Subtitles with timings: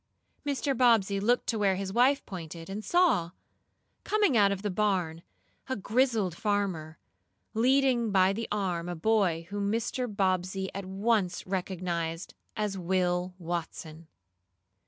[0.43, 0.75] Mr.
[0.75, 3.29] Bobbsey looked to where his wife pointed, and saw,
[4.03, 5.21] coming out of the barn,
[5.69, 6.97] a grizzled farmer,
[7.53, 10.07] leading by the arm a boy whom Mr.
[10.11, 14.07] Bobbsey at once recognized as Will Watson.